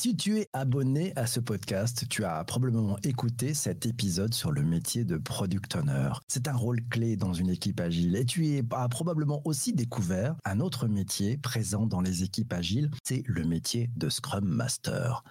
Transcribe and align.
Si 0.00 0.14
tu 0.14 0.38
es 0.38 0.48
abonné 0.52 1.12
à 1.16 1.26
ce 1.26 1.40
podcast, 1.40 2.06
tu 2.08 2.24
as 2.24 2.44
probablement 2.44 2.98
écouté 3.02 3.52
cet 3.52 3.84
épisode 3.84 4.32
sur 4.32 4.52
le 4.52 4.62
métier 4.62 5.04
de 5.04 5.16
product 5.16 5.74
owner. 5.74 6.10
C'est 6.28 6.46
un 6.46 6.54
rôle 6.54 6.80
clé 6.88 7.16
dans 7.16 7.32
une 7.32 7.50
équipe 7.50 7.80
agile 7.80 8.14
et 8.14 8.24
tu 8.24 8.62
as 8.70 8.88
probablement 8.88 9.42
aussi 9.44 9.72
découvert 9.72 10.36
un 10.44 10.60
autre 10.60 10.86
métier 10.86 11.36
présent 11.36 11.84
dans 11.84 12.00
les 12.00 12.22
équipes 12.22 12.52
agiles, 12.52 12.92
c'est 13.02 13.24
le 13.26 13.42
métier 13.42 13.90
de 13.96 14.08
Scrum 14.08 14.44
Master. 14.44 15.24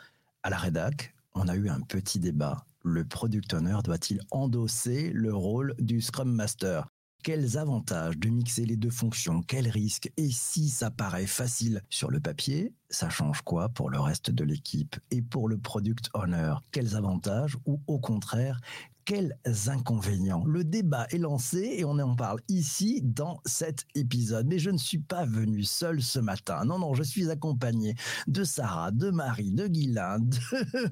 À 0.44 0.50
la 0.50 0.58
rédac, 0.58 1.16
on 1.34 1.48
a 1.48 1.56
eu 1.56 1.70
un 1.70 1.80
petit 1.80 2.20
débat. 2.20 2.66
Le 2.84 3.06
product 3.06 3.54
owner 3.54 3.78
doit-il 3.86 4.20
endosser 4.32 5.12
le 5.14 5.34
rôle 5.34 5.76
du 5.80 6.02
Scrum 6.02 6.30
Master? 6.30 6.90
Quels 7.28 7.58
avantages 7.58 8.18
de 8.18 8.30
mixer 8.30 8.66
les 8.66 8.78
deux 8.78 8.90
fonctions 8.90 9.42
Quels 9.42 9.68
risques 9.68 10.10
Et 10.16 10.32
si 10.32 10.70
ça 10.70 10.90
paraît 10.90 11.28
facile 11.28 11.82
sur 11.90 12.10
le 12.10 12.22
papier, 12.22 12.74
ça 12.90 13.10
change 13.10 13.42
quoi 13.42 13.68
pour 13.68 13.90
le 13.90 14.00
reste 14.00 14.32
de 14.32 14.46
l'équipe 14.46 14.96
Et 15.12 15.22
pour 15.22 15.50
le 15.50 15.58
product 15.58 16.10
owner, 16.14 16.54
quels 16.72 16.96
avantages 16.96 17.58
ou 17.66 17.82
au 17.86 18.00
contraire, 18.00 18.62
quels 19.08 19.40
inconvénients? 19.68 20.44
Le 20.46 20.66
débat 20.66 21.08
est 21.12 21.18
lancé 21.18 21.76
et 21.78 21.86
on 21.86 21.98
en 21.98 22.14
parle 22.14 22.42
ici 22.50 23.02
dans 23.02 23.40
cet 23.46 23.86
épisode. 23.96 24.48
Mais 24.48 24.60
je 24.60 24.70
ne 24.70 24.78
suis 24.78 25.00
pas 25.00 25.26
venu 25.26 25.64
seul 25.64 26.02
ce 26.02 26.20
matin. 26.20 26.66
Non, 26.66 26.78
non, 26.78 26.94
je 26.94 27.04
suis 27.04 27.30
accompagné 27.30 27.96
de 28.28 28.44
Sarah, 28.44 28.92
de 28.92 29.10
Marie, 29.10 29.54
de 29.54 29.66
Guylain, 29.68 30.20
de 30.20 30.38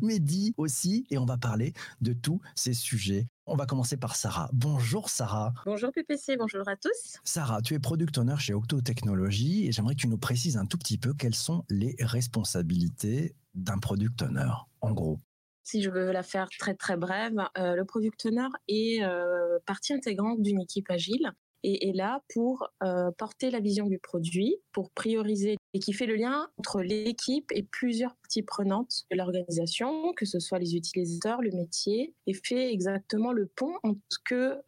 Mehdi 0.02 0.54
aussi. 0.56 1.06
Et 1.10 1.18
on 1.18 1.26
va 1.26 1.38
parler 1.38 1.74
de 2.02 2.14
tous 2.14 2.42
ces 2.56 2.74
sujets 2.74 3.28
on 3.48 3.56
va 3.56 3.68
commencer 3.68 3.96
par 3.96 4.16
Sarah. 4.16 4.50
Bonjour 4.54 5.08
Sarah. 5.08 5.54
Bonjour 5.68 5.92
PPC, 5.92 6.36
bonjour 6.36 6.68
à 6.68 6.76
tous. 6.76 7.20
Sarah, 7.24 7.62
tu 7.62 7.76
es 7.76 7.80
product 7.80 8.18
owner 8.18 8.38
chez 8.40 8.56
Octo 8.56 8.82
Technologies 8.82 9.68
et 9.68 9.72
j'aimerais 9.72 9.94
que 9.94 10.02
tu 10.02 10.08
nous 10.08 10.18
précises 10.18 10.58
un 10.58 10.66
tout 10.66 10.80
petit 10.80 10.98
peu 10.98 11.14
quelles 11.14 11.36
sont 11.36 11.64
les 11.70 11.96
responsabilités 12.00 13.36
d'un 13.54 13.78
product 13.78 14.24
owner, 14.24 14.50
en 14.82 14.94
gros. 14.94 15.20
Si 15.66 15.82
je 15.82 15.90
veux 15.90 16.12
la 16.12 16.22
faire 16.22 16.48
très 16.60 16.76
très 16.76 16.96
brève, 16.96 17.42
euh, 17.58 17.76
le 17.76 17.86
product 17.86 18.28
owner 18.28 18.48
est 18.68 19.04
euh, 19.04 19.58
partie 19.66 19.94
intégrante 19.94 20.40
d'une 20.44 20.62
équipe 20.62 20.92
agile 20.92 21.32
et 21.64 21.90
est 21.90 21.94
là 21.94 22.22
pour 22.32 22.68
euh, 22.84 23.10
porter 23.18 23.50
la 23.50 23.60
vision 23.60 23.88
du 23.88 23.98
produit, 23.98 24.58
pour 24.72 24.92
prioriser 24.92 25.58
et 25.74 25.80
qui 25.80 25.92
fait 25.92 26.06
le 26.06 26.18
lien 26.18 26.48
entre 26.60 26.84
l'équipe 26.84 27.52
et 27.52 27.64
plusieurs 27.64 28.16
parties 28.16 28.44
prenantes 28.44 29.06
de 29.10 29.18
l'organisation, 29.18 30.14
que 30.14 30.28
ce 30.28 30.38
soit 30.38 30.60
les 30.60 30.76
utilisateurs, 30.76 31.42
le 31.42 31.50
métier, 31.50 32.14
et 32.28 32.36
fait 32.36 32.72
exactement 32.72 33.32
le 33.32 33.48
pont 33.48 33.74
entre 33.82 34.62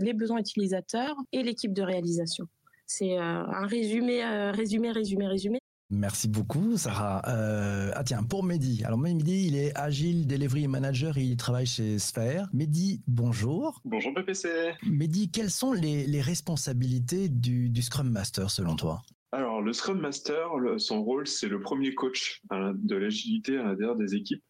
les 0.00 0.12
besoins 0.12 0.38
utilisateurs 0.38 1.16
et 1.32 1.42
l'équipe 1.42 1.72
de 1.72 1.82
réalisation. 1.82 2.46
C'est 2.86 3.16
un 3.16 3.66
résumé, 3.66 4.24
résumé, 4.52 4.92
résumé, 4.92 5.26
résumé 5.26 5.58
Merci 5.90 6.26
beaucoup, 6.26 6.76
Sarah. 6.76 7.22
Euh, 7.28 7.92
ah 7.94 8.02
tiens, 8.02 8.24
pour 8.24 8.42
Mehdi. 8.42 8.82
Alors 8.84 8.98
Mehdi, 8.98 9.46
il 9.46 9.56
est 9.56 9.76
Agile 9.76 10.26
Delivery 10.26 10.66
Manager 10.66 11.16
il 11.16 11.36
travaille 11.36 11.66
chez 11.66 12.00
Sphere. 12.00 12.48
Mehdi, 12.52 13.02
bonjour. 13.06 13.80
Bonjour 13.84 14.12
PPC. 14.12 14.48
Mehdi, 14.82 15.30
quelles 15.30 15.50
sont 15.50 15.72
les, 15.72 16.20
responsabilités 16.20 17.28
du, 17.28 17.70
Scrum 17.82 18.10
Master 18.10 18.50
selon 18.50 18.74
toi? 18.74 19.02
Alors, 19.30 19.62
le 19.62 19.72
Scrum 19.72 20.00
Master, 20.00 20.48
son 20.78 21.04
rôle, 21.04 21.28
c'est 21.28 21.48
le 21.48 21.60
premier 21.60 21.94
coach 21.94 22.42
hein, 22.50 22.72
de 22.74 22.96
l'agilité 22.96 23.56
à 23.56 23.64
l'intérieur 23.64 23.96
des 23.96 24.16
équipes. 24.16 24.42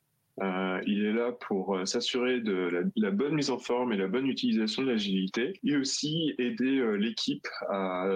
Euh, 0.42 0.82
il 0.86 1.04
est 1.06 1.12
là 1.12 1.32
pour 1.32 1.76
euh, 1.76 1.86
s'assurer 1.86 2.40
de 2.40 2.90
la, 2.94 3.10
bonne 3.10 3.34
mise 3.34 3.50
en 3.50 3.58
forme 3.58 3.92
et 3.92 3.96
la 3.96 4.06
bonne 4.06 4.26
utilisation 4.26 4.82
de 4.82 4.90
l'agilité 4.90 5.58
et 5.64 5.76
aussi 5.76 6.34
aider 6.38 6.78
euh, 6.78 6.96
l'équipe 6.96 7.46
à, 7.70 8.06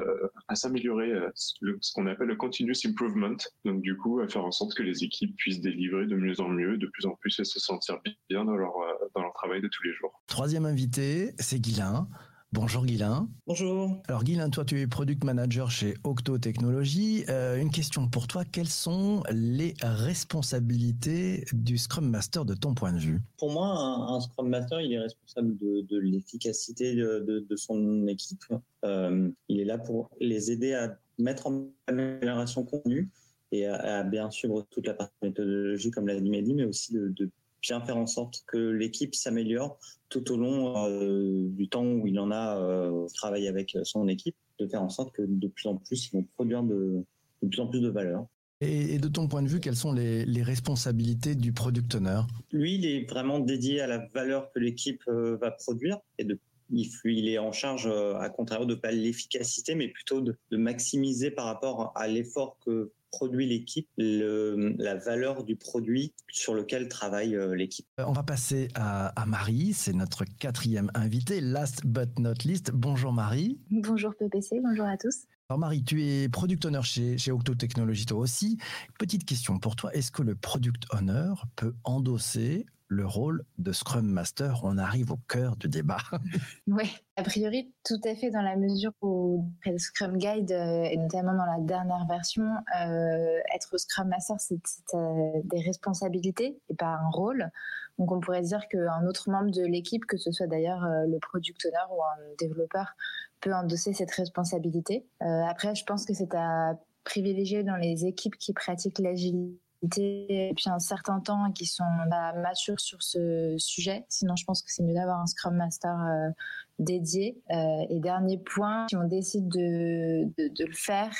s'améliorer, 0.52 1.12
ce 1.34 1.92
qu'on 1.94 2.06
appelle 2.06 2.28
le 2.28 2.36
continuous 2.36 2.74
improvement. 2.84 3.36
Donc 3.64 3.80
du 3.80 3.96
coup, 3.96 4.20
à 4.20 4.28
faire 4.28 4.44
en 4.44 4.50
sorte 4.50 4.74
que 4.74 4.82
les 4.82 5.02
équipes 5.04 5.34
puissent 5.36 5.60
délivrer 5.60 6.06
de 6.06 6.16
mieux 6.16 6.40
en 6.40 6.48
mieux, 6.48 6.76
de 6.76 6.86
plus 6.88 7.06
en 7.06 7.14
plus 7.16 7.38
et 7.40 7.44
se 7.44 7.58
sentir 7.58 7.98
bien 8.28 8.44
dans 8.44 8.56
leur, 8.56 8.74
dans 9.14 9.22
leur 9.22 9.32
travail 9.32 9.62
de 9.62 9.68
tous 9.68 9.84
les 9.84 9.92
jours. 9.92 10.22
Troisième 10.26 10.66
invité, 10.66 11.32
c'est 11.38 11.60
Guilain. 11.60 12.08
Bonjour 12.52 12.84
Guilain. 12.84 13.28
Bonjour. 13.46 14.02
Alors 14.08 14.24
Guilain, 14.24 14.50
toi 14.50 14.64
tu 14.64 14.80
es 14.80 14.88
product 14.88 15.22
manager 15.22 15.70
chez 15.70 15.94
Octo 16.02 16.36
Technologies. 16.36 17.24
Euh, 17.28 17.56
une 17.60 17.70
question 17.70 18.08
pour 18.08 18.26
toi, 18.26 18.44
quelles 18.44 18.68
sont 18.68 19.22
les 19.30 19.74
responsabilités 19.80 21.44
du 21.52 21.78
Scrum 21.78 22.10
Master 22.10 22.44
de 22.44 22.54
ton 22.54 22.74
point 22.74 22.92
de 22.92 22.98
vue? 22.98 23.20
Pour 23.38 23.52
moi, 23.52 23.78
un, 23.78 24.20
Scrum 24.20 24.48
Master, 24.48 24.80
il 24.80 24.92
est 24.92 24.98
responsable 24.98 25.56
de, 25.58 25.96
l'efficacité 25.98 26.96
de, 26.96 27.56
son 27.56 28.08
équipe. 28.08 28.44
Euh, 28.84 29.30
il 29.48 29.60
est 29.60 29.64
là 29.64 29.78
pour 29.78 30.10
les 30.20 30.50
aider 30.50 30.74
à 30.74 30.98
mettre 31.18 31.46
en 31.46 31.68
amélioration 31.86 32.64
contenue 32.64 33.10
et 33.52 33.66
à, 33.66 34.02
bien 34.02 34.28
suivre 34.32 34.66
toute 34.70 34.88
la 34.88 34.94
partie 34.94 35.14
méthodologie, 35.22 35.92
comme 35.92 36.08
l'a 36.08 36.18
dit 36.18 36.28
Mehdi, 36.28 36.54
mais 36.54 36.64
aussi 36.64 36.94
de 36.94 37.30
bien 37.62 37.80
faire 37.80 37.96
en 37.96 38.06
sorte 38.06 38.42
que 38.48 38.58
l'équipe 38.58 39.14
s'améliore 39.14 39.78
tout 40.10 40.32
au 40.32 40.36
long 40.36 40.74
euh, 40.76 41.48
du 41.48 41.68
temps 41.68 41.86
où 41.86 42.06
il 42.06 42.18
en 42.18 42.30
a 42.30 42.58
euh, 42.58 43.06
travaillé 43.14 43.48
avec 43.48 43.78
son 43.84 44.08
équipe, 44.08 44.36
de 44.58 44.66
faire 44.66 44.82
en 44.82 44.90
sorte 44.90 45.12
que 45.12 45.22
de 45.22 45.48
plus 45.48 45.68
en 45.68 45.76
plus, 45.76 46.08
ils 46.08 46.12
vont 46.12 46.24
produire 46.34 46.62
de, 46.62 47.04
plus 47.48 47.60
en 47.60 47.68
plus 47.68 47.80
de 47.80 47.88
valeur. 47.88 48.26
Et, 48.60 48.98
de 48.98 49.08
ton 49.08 49.26
point 49.26 49.42
de 49.42 49.48
vue, 49.48 49.60
quelles 49.60 49.76
sont 49.76 49.92
les, 49.92 50.42
responsabilités 50.42 51.34
du 51.34 51.52
product 51.52 51.94
owner? 51.94 52.20
Lui, 52.52 52.74
il 52.74 52.84
est 52.84 53.08
vraiment 53.08 53.38
dédié 53.38 53.80
à 53.80 53.86
la 53.86 54.06
valeur 54.12 54.50
que 54.52 54.58
l'équipe 54.58 55.00
euh, 55.08 55.38
va 55.40 55.52
produire 55.52 55.98
et 56.18 56.24
de 56.24 56.38
il, 56.72 57.28
est 57.28 57.38
en 57.38 57.50
charge, 57.50 57.88
à 57.88 58.28
contrario 58.28 58.64
de 58.64 58.76
pas 58.76 58.92
l'efficacité, 58.92 59.74
mais 59.74 59.88
plutôt 59.88 60.20
de, 60.20 60.36
maximiser 60.52 61.32
par 61.32 61.46
rapport 61.46 61.90
à 61.96 62.06
l'effort 62.06 62.58
que 62.64 62.92
produit 63.10 63.46
l'équipe, 63.46 63.88
la 63.96 64.96
valeur 64.96 65.44
du 65.44 65.56
produit 65.56 66.12
sur 66.30 66.54
lequel 66.54 66.88
travaille 66.88 67.36
euh, 67.36 67.54
l'équipe. 67.54 67.86
Euh, 67.98 68.04
on 68.06 68.12
va 68.12 68.22
passer 68.22 68.68
à, 68.74 69.12
Marie, 69.26 69.72
c'est 69.72 69.92
notre 69.92 70.24
quatrième 70.24 70.90
invité, 70.94 71.40
last 71.40 71.86
but 71.86 72.18
not 72.18 72.34
least. 72.44 72.70
Bonjour 72.72 73.12
Marie. 73.12 73.58
Bonjour 73.70 74.14
PPC, 74.14 74.60
bonjour 74.62 74.86
à 74.86 74.96
tous. 74.96 75.24
Alors 75.48 75.58
Marie, 75.58 75.82
tu 75.82 76.04
es 76.04 76.28
product 76.28 76.64
owner 76.64 76.82
chez, 76.82 77.18
chez 77.18 77.32
Octo 77.32 77.54
Technologies 77.54 78.06
toi 78.06 78.18
aussi. 78.18 78.58
Petite 78.98 79.24
question 79.24 79.58
pour 79.58 79.76
toi, 79.76 79.92
est-ce 79.94 80.12
que 80.12 80.22
le 80.22 80.34
product 80.34 80.84
owner 80.94 81.32
peut 81.56 81.74
endosser 81.84 82.66
le 82.90 83.06
rôle 83.06 83.44
de 83.58 83.70
Scrum 83.70 84.04
Master 84.04 84.62
On 84.64 84.76
arrive 84.76 85.12
au 85.12 85.18
cœur 85.28 85.56
du 85.56 85.68
débat. 85.68 85.98
Oui, 86.66 86.92
a 87.16 87.22
priori, 87.22 87.72
tout 87.84 88.00
à 88.04 88.14
fait 88.14 88.30
dans 88.30 88.42
la 88.42 88.56
mesure 88.56 88.92
où 89.00 89.44
le 89.64 89.78
Scrum 89.78 90.18
Guide, 90.18 90.52
euh, 90.52 90.82
et 90.82 90.96
notamment 90.96 91.32
dans 91.32 91.46
la 91.46 91.60
dernière 91.60 92.04
version, 92.06 92.44
euh, 92.44 93.38
être 93.54 93.78
Scrum 93.78 94.08
Master, 94.08 94.36
c'est 94.38 94.60
euh, 94.94 95.40
des 95.44 95.60
responsabilités 95.60 96.60
et 96.68 96.74
pas 96.74 96.98
un 97.00 97.08
rôle. 97.10 97.50
Donc 97.98 98.10
on 98.10 98.20
pourrait 98.20 98.42
dire 98.42 98.66
qu'un 98.68 99.06
autre 99.06 99.30
membre 99.30 99.52
de 99.52 99.64
l'équipe, 99.64 100.04
que 100.06 100.16
ce 100.16 100.32
soit 100.32 100.48
d'ailleurs 100.48 100.82
le 100.82 101.18
product 101.18 101.64
owner 101.66 101.94
ou 101.94 102.02
un 102.02 102.34
développeur, 102.38 102.96
peut 103.40 103.54
endosser 103.54 103.92
cette 103.92 104.10
responsabilité. 104.10 105.06
après, 105.20 105.74
je 105.74 105.84
pense 105.84 106.06
que 106.06 106.14
c'est 106.14 106.34
à 106.34 106.78
privilégier 107.04 107.62
dans 107.62 107.76
les 107.76 108.06
équipes 108.06 108.36
qui 108.36 108.54
pratiquent 108.54 109.00
l'agilité 109.00 109.60
depuis 109.82 110.54
un 110.66 110.78
certain 110.78 111.20
temps 111.20 111.50
qui 111.52 111.66
sont 111.66 111.84
bah, 112.10 112.32
matures 112.34 112.80
sur 112.80 113.02
ce 113.02 113.56
sujet. 113.58 114.04
Sinon, 114.08 114.36
je 114.36 114.44
pense 114.44 114.62
que 114.62 114.70
c'est 114.70 114.82
mieux 114.82 114.94
d'avoir 114.94 115.20
un 115.20 115.26
Scrum 115.26 115.56
Master 115.56 115.96
euh, 115.98 116.30
dédié. 116.78 117.40
Euh, 117.50 117.86
et 117.88 117.98
dernier 118.00 118.38
point, 118.38 118.86
si 118.88 118.96
on 118.96 119.06
décide 119.06 119.48
de, 119.48 120.24
de, 120.36 120.64
le 120.64 120.74
faire, 120.74 121.14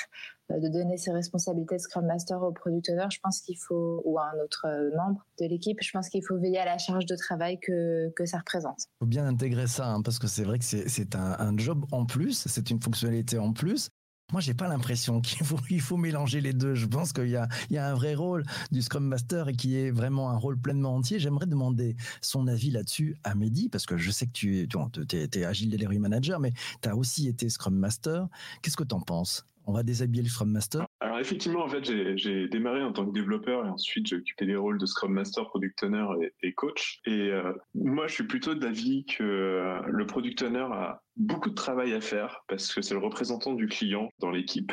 euh, 0.51 0.61
de 0.61 0.69
donner 0.69 0.99
ses 0.99 1.11
responsabilités 1.11 1.77
de 1.77 1.81
Scrum 1.81 2.05
Master 2.05 2.43
au 2.43 2.53
Product 2.53 2.91
Owner, 2.91 3.07
je 3.11 3.19
pense 3.21 3.41
qu'il 3.41 3.57
faut, 3.57 4.03
ou 4.05 4.19
à 4.19 4.25
un 4.25 4.45
autre 4.45 4.67
membre 4.95 5.25
de 5.41 5.47
l'équipe, 5.47 5.79
je 5.81 5.91
pense 5.93 6.11
qu'il 6.11 6.25
faut 6.25 6.39
veiller 6.39 6.59
à 6.59 6.67
la 6.67 6.77
charge 6.77 7.07
de 7.07 7.17
travail 7.17 7.59
que, 7.61 8.11
que 8.11 8.27
ça 8.27 8.39
représente. 8.39 8.81
Il 8.97 9.05
faut 9.05 9.09
bien 9.09 9.27
intégrer 9.27 9.69
ça, 9.69 9.87
hein, 9.87 10.03
parce 10.03 10.19
que 10.19 10.27
c'est 10.27 10.45
vrai 10.45 10.59
que 10.59 10.65
c'est 10.65 11.15
un, 11.15 11.37
un 11.39 11.57
job 11.57 11.87
en 11.93 12.05
plus, 12.05 12.47
c'est 12.47 12.71
une 12.71 12.81
fonctionnalité 12.81 13.39
en 13.39 13.55
plus. 13.55 13.89
Moi, 14.33 14.41
j'ai 14.41 14.55
pas 14.55 14.69
l'impression 14.69 15.21
qu'il 15.67 15.81
faut, 15.81 15.97
mélanger 15.97 16.41
les 16.41 16.53
deux. 16.53 16.75
Je 16.75 16.87
pense 16.87 17.13
qu'il 17.13 17.29
y 17.29 17.37
a, 17.37 17.49
il 17.69 17.75
y 17.75 17.79
a 17.79 17.89
un 17.89 17.95
vrai 17.95 18.15
rôle 18.15 18.45
du 18.71 18.83
Scrum 18.83 19.05
Master 19.05 19.49
et 19.49 19.55
qui 19.55 19.77
est 19.77 19.91
vraiment 19.91 20.31
un 20.31 20.37
rôle 20.37 20.59
pleinement 20.59 20.95
entier. 20.95 21.19
J'aimerais 21.19 21.47
demander 21.47 21.97
son 22.21 22.47
avis 22.47 22.71
là-dessus 22.71 23.17
à 23.25 23.35
Mehdi, 23.35 23.69
parce 23.69 23.87
que 23.87 23.97
je 23.97 24.11
sais 24.11 24.27
que 24.27 24.33
tu 24.33 24.61
es, 24.61 24.69
tu 24.69 25.39
es, 25.39 25.45
Agile 25.45 25.71
Delivery 25.71 25.99
Manager, 25.99 26.39
mais 26.39 26.53
tu 26.83 26.89
as 26.89 26.97
aussi 26.97 27.29
été 27.29 27.49
Scrum 27.49 27.75
Master. 27.75 28.29
Qu'est-ce 28.63 28.77
que 28.77 28.85
tu 28.85 28.95
en 28.95 29.01
penses? 29.01 29.47
On 29.67 29.73
va 29.73 29.83
déshabiller 29.83 30.23
le 30.23 30.29
Scrum 30.29 30.51
Master 30.51 30.87
Alors 31.03 31.19
effectivement, 31.19 31.65
en 31.65 31.69
fait, 31.69 31.83
j'ai 32.17 32.47
démarré 32.49 32.83
en 32.83 32.93
tant 32.93 33.07
que 33.07 33.13
développeur 33.13 33.65
et 33.65 33.71
ensuite 33.71 34.07
j'ai 34.07 34.17
occupé 34.17 34.45
les 34.45 34.57
rôles 34.57 34.79
de 34.79 34.85
Scrum 34.85 35.15
Master, 35.15 35.47
Product 35.49 35.83
Owner 35.83 36.07
et, 36.43 36.53
Coach. 36.53 37.01
Et 37.07 37.31
euh, 37.31 37.55
moi, 37.75 38.07
je 38.07 38.15
suis 38.15 38.27
plutôt 38.27 38.55
d'avis 38.55 39.07
que 39.07 39.23
euh, 39.23 39.81
le 39.87 40.07
Product 40.07 40.43
Owner 40.43 40.67
a 40.71 41.01
beaucoup 41.17 41.49
de 41.49 41.55
travail 41.55 41.95
à 41.95 42.03
faire 42.03 42.45
parce 42.49 42.75
que 42.75 42.83
c'est 42.83 42.93
le 42.93 43.01
représentant 43.01 43.55
du 43.55 43.67
client 43.67 44.11
dans 44.19 44.31
l'équipe. 44.31 44.73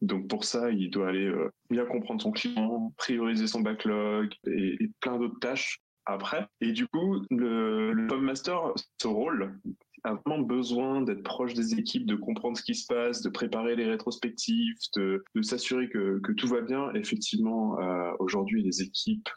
Donc 0.00 0.28
pour 0.28 0.44
ça, 0.44 0.70
il 0.70 0.88
doit 0.90 1.08
aller 1.08 1.26
euh, 1.26 1.50
bien 1.68 1.84
comprendre 1.84 2.22
son 2.22 2.32
client, 2.32 2.94
prioriser 2.96 3.46
son 3.46 3.60
backlog 3.60 4.32
et, 4.46 4.90
plein 5.00 5.18
d'autres 5.18 5.38
tâches 5.40 5.80
après. 6.06 6.46
Et 6.62 6.72
du 6.72 6.86
coup, 6.86 7.22
le, 7.30 7.92
le 7.92 8.18
Master, 8.18 8.72
ce 8.98 9.08
rôle, 9.08 9.58
a 10.06 10.14
vraiment 10.14 10.42
besoin 10.42 11.02
d'être 11.02 11.22
proche 11.22 11.54
des 11.54 11.74
équipes, 11.74 12.06
de 12.06 12.14
comprendre 12.14 12.56
ce 12.56 12.62
qui 12.62 12.74
se 12.74 12.86
passe, 12.86 13.22
de 13.22 13.28
préparer 13.28 13.76
les 13.76 13.86
rétrospectives, 13.86 14.76
de, 14.94 15.24
s'assurer 15.42 15.88
que, 15.88 16.32
tout 16.32 16.48
va 16.48 16.60
bien. 16.60 16.92
Effectivement, 16.94 17.80
euh, 17.80 18.12
aujourd'hui, 18.18 18.62
les 18.62 18.82
équipes 18.82 19.28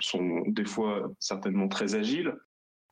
sont 0.00 0.42
des 0.48 0.64
fois 0.64 1.10
certainement 1.18 1.68
très 1.68 1.94
agiles, 1.94 2.34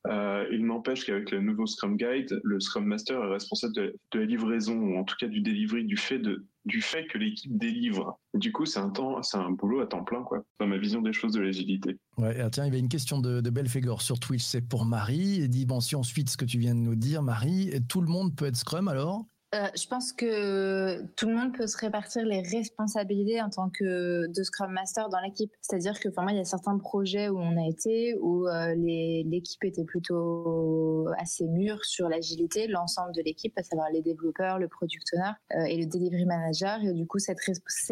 euh, 0.06 0.46
il 0.52 0.66
n'empêche 0.66 1.04
qu'avec 1.04 1.30
le 1.30 1.40
nouveau 1.40 1.66
Scrum 1.66 1.96
Guide, 1.96 2.40
le 2.44 2.60
Scrum 2.60 2.84
Master 2.84 3.22
est 3.22 3.32
responsable 3.32 3.74
de, 3.74 3.96
la 4.12 4.24
livraison, 4.24 4.76
ou 4.76 4.98
en 4.98 5.04
tout 5.04 5.16
cas 5.18 5.28
du 5.28 5.40
delivery, 5.40 5.84
du 5.84 5.96
fait, 5.96 6.20
du 6.64 6.82
fait 6.82 7.06
que 7.06 7.16
l'équipe 7.16 7.56
délivre. 7.56 8.18
Du 8.34 8.52
coup, 8.52 8.66
c'est 8.66 8.80
un 8.80 8.90
temps, 8.90 9.22
c'est 9.22 9.38
un 9.38 9.50
boulot 9.50 9.80
à 9.80 9.86
temps 9.86 10.04
plein, 10.04 10.22
quoi, 10.22 10.44
dans 10.60 10.66
ma 10.66 10.76
vision 10.76 11.00
des 11.00 11.12
choses 11.12 11.32
de 11.32 11.40
l'agilité. 11.40 11.96
Ah, 12.18 12.50
tiens, 12.50 12.64
il 12.64 12.66
y 12.66 12.70
avait 12.70 12.80
une 12.80 12.88
question 12.88 13.18
de, 13.18 13.40
de 13.40 13.50
Belfegor 13.50 14.02
sur 14.02 14.20
Twitch, 14.20 14.42
c'est 14.42 14.62
pour 14.62 14.84
Marie. 14.84 15.38
Il 15.38 15.48
dit, 15.48 15.64
bon, 15.64 15.80
si 15.80 15.96
on 15.96 16.02
suit 16.02 16.24
ce 16.28 16.36
que 16.36 16.44
tu 16.44 16.58
viens 16.58 16.74
de 16.74 16.80
nous 16.80 16.96
dire, 16.96 17.22
Marie, 17.22 17.72
tout 17.88 18.02
le 18.02 18.08
monde 18.08 18.36
peut 18.36 18.46
être 18.46 18.56
Scrum 18.56 18.88
alors? 18.88 19.24
Euh, 19.54 19.68
je 19.76 19.86
pense 19.86 20.12
que 20.12 21.02
tout 21.14 21.28
le 21.28 21.34
monde 21.34 21.56
peut 21.56 21.66
se 21.66 21.78
répartir 21.78 22.24
les 22.24 22.40
responsabilités 22.40 23.40
en 23.40 23.50
tant 23.50 23.70
que 23.70 24.26
Scrum 24.42 24.72
Master 24.72 25.08
dans 25.08 25.20
l'équipe. 25.20 25.52
C'est-à-dire 25.60 26.00
que, 26.00 26.08
moi, 26.20 26.32
il 26.32 26.38
y 26.38 26.40
a 26.40 26.44
certains 26.44 26.76
projets 26.78 27.28
où 27.28 27.38
on 27.38 27.56
a 27.56 27.68
été, 27.68 28.16
où 28.20 28.48
euh, 28.48 28.74
l'équipe 28.74 29.62
était 29.64 29.84
plutôt 29.84 31.06
assez 31.18 31.46
mûre 31.46 31.84
sur 31.84 32.08
l'agilité, 32.08 32.66
l'ensemble 32.66 33.12
de 33.14 33.22
l'équipe, 33.22 33.56
à 33.56 33.62
savoir 33.62 33.90
les 33.90 34.02
développeurs, 34.02 34.58
le 34.58 34.68
product 34.68 35.06
owner 35.14 35.32
euh, 35.52 35.64
et 35.66 35.76
le 35.76 35.86
delivery 35.86 36.26
manager. 36.26 36.82
Et 36.82 36.92
du 36.92 37.06
coup, 37.06 37.18
ces 37.18 37.34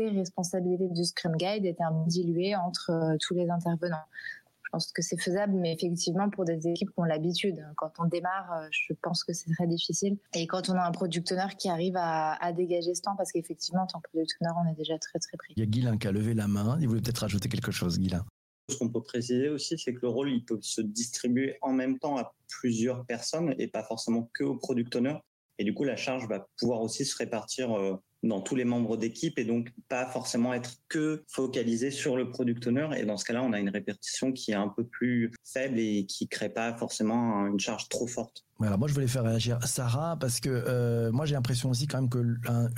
responsabilités 0.08 0.88
du 0.88 1.04
Scrum 1.04 1.36
Guide 1.36 1.64
étaient 1.64 1.82
diluées 2.06 2.56
entre 2.56 3.16
tous 3.20 3.34
les 3.34 3.48
intervenants. 3.48 4.04
Je 4.72 4.78
pense 4.78 4.90
que 4.90 5.02
c'est 5.02 5.20
faisable, 5.20 5.52
mais 5.52 5.74
effectivement, 5.74 6.30
pour 6.30 6.46
des 6.46 6.66
équipes 6.66 6.88
qui 6.88 6.98
ont 6.98 7.04
l'habitude, 7.04 7.62
quand 7.76 7.92
on 7.98 8.06
démarre, 8.06 8.50
euh, 8.54 8.68
je 8.70 8.94
pense 9.02 9.22
que 9.22 9.34
c'est 9.34 9.50
très 9.52 9.66
difficile. 9.66 10.16
Et 10.34 10.46
quand 10.46 10.70
on 10.70 10.72
a 10.72 10.82
un 10.82 10.92
product 10.92 11.30
owner 11.30 11.48
qui 11.58 11.68
arrive 11.68 11.92
à, 11.98 12.52
dégager 12.54 12.94
ce 12.94 13.02
temps, 13.02 13.14
parce 13.14 13.32
qu'effectivement, 13.32 13.82
en 13.82 13.86
tant 13.86 14.00
que 14.00 14.08
product 14.08 14.34
owner, 14.40 14.52
on 14.64 14.72
est 14.72 14.74
déjà 14.74 14.98
très, 14.98 15.18
très 15.18 15.36
pris. 15.36 15.52
Il 15.58 15.60
y 15.60 15.62
a 15.62 15.66
Guilain 15.66 15.98
qui 15.98 16.08
a 16.08 16.12
levé 16.12 16.32
la 16.32 16.48
main. 16.48 16.78
Il 16.80 16.88
voulait 16.88 17.02
peut-être 17.02 17.18
rajouter 17.18 17.50
quelque 17.50 17.70
chose, 17.70 17.98
Guilain. 17.98 18.24
Ce 18.70 18.78
qu'on 18.78 18.88
peut 18.88 19.02
préciser 19.02 19.50
aussi, 19.50 19.76
c'est 19.76 19.92
que 19.92 20.00
le 20.00 20.08
rôle, 20.08 20.30
il 20.30 20.42
peut 20.42 20.58
se 20.62 20.80
distribuer 20.80 21.58
en 21.60 21.74
même 21.74 21.98
temps 21.98 22.16
à 22.16 22.34
plusieurs 22.48 23.04
personnes 23.04 23.54
et 23.58 23.68
pas 23.68 23.82
forcément 23.82 24.30
que 24.32 24.44
au 24.44 24.56
product 24.56 24.96
owner. 24.96 25.18
Et 25.58 25.64
du 25.64 25.74
coup, 25.74 25.84
la 25.84 25.96
charge 25.96 26.26
va 26.28 26.46
pouvoir 26.56 26.80
aussi 26.80 27.04
se 27.04 27.14
répartir 27.14 27.76
euh, 27.76 27.96
dans 28.22 28.40
tous 28.40 28.54
les 28.54 28.64
membres 28.64 28.96
d'équipe 28.96 29.38
et 29.38 29.44
donc 29.44 29.70
pas 29.88 30.06
forcément 30.06 30.54
être 30.54 30.76
que 30.88 31.24
focalisé 31.28 31.90
sur 31.90 32.16
le 32.16 32.30
product 32.30 32.66
owner. 32.66 32.88
Et 32.96 33.04
dans 33.04 33.16
ce 33.16 33.24
cas-là, 33.24 33.42
on 33.42 33.52
a 33.52 33.58
une 33.58 33.70
répartition 33.70 34.32
qui 34.32 34.52
est 34.52 34.56
un 34.56 34.68
peu 34.68 34.84
plus 34.84 35.32
faible 35.44 35.78
et 35.78 36.06
qui 36.06 36.28
crée 36.28 36.50
pas 36.50 36.76
forcément 36.76 37.46
une 37.46 37.60
charge 37.60 37.88
trop 37.88 38.06
forte. 38.06 38.44
Alors 38.64 38.78
moi 38.78 38.86
je 38.86 38.94
voulais 38.94 39.08
faire 39.08 39.24
réagir 39.24 39.58
Sarah 39.64 40.16
parce 40.20 40.38
que 40.38 40.48
euh, 40.48 41.10
moi 41.10 41.26
j'ai 41.26 41.34
l'impression 41.34 41.70
aussi 41.70 41.88
quand 41.88 42.00
même 42.00 42.10
que 42.10 42.22